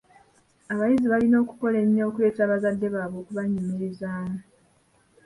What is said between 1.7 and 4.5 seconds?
ennyo okuleetera bazadde baabwe okubeenyumirizaamu.